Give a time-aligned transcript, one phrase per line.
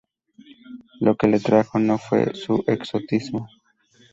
[0.99, 3.47] Lo que le atrajo no fue su exotismo.